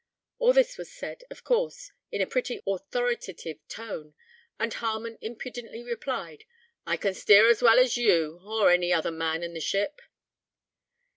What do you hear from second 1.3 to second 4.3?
course, in a pretty authoritative tone,